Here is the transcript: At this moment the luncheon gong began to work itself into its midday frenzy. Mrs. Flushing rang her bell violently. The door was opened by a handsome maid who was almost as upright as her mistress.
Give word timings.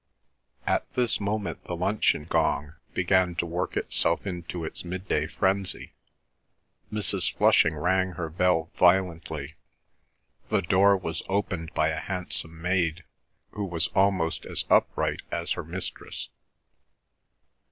At 0.65 0.91
this 0.95 1.19
moment 1.19 1.63
the 1.65 1.75
luncheon 1.75 2.23
gong 2.23 2.73
began 2.91 3.35
to 3.35 3.45
work 3.45 3.77
itself 3.77 4.25
into 4.25 4.65
its 4.65 4.83
midday 4.83 5.27
frenzy. 5.27 5.93
Mrs. 6.91 7.31
Flushing 7.31 7.75
rang 7.75 8.13
her 8.13 8.31
bell 8.31 8.71
violently. 8.75 9.53
The 10.49 10.63
door 10.63 10.97
was 10.97 11.21
opened 11.29 11.71
by 11.75 11.89
a 11.89 11.99
handsome 11.99 12.59
maid 12.59 13.03
who 13.51 13.63
was 13.63 13.89
almost 13.89 14.43
as 14.43 14.65
upright 14.71 15.21
as 15.29 15.51
her 15.51 15.63
mistress. 15.63 16.29